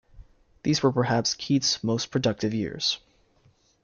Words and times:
These 0.63 0.81
were 0.81 0.91
perhaps 0.91 1.35
Keats's 1.35 1.83
most 1.83 2.09
productive 2.09 2.55
years. 2.55 2.97